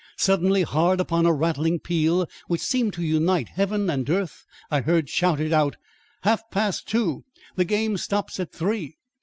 Suddenly 0.17 0.63
hard 0.63 0.99
upon 0.99 1.27
a 1.27 1.31
rattling 1.31 1.77
peal 1.77 2.27
which 2.47 2.61
seemed 2.61 2.91
to 2.93 3.03
unite 3.03 3.49
heaven 3.49 3.87
and 3.87 4.09
earth, 4.09 4.47
I 4.71 4.81
heard 4.81 5.07
shouted 5.09 5.53
out: 5.53 5.75
"Half 6.23 6.49
past 6.49 6.87
two! 6.87 7.23
The 7.55 7.65
game 7.65 7.97
stops 7.97 8.39
at 8.39 8.51
three." 8.51 8.95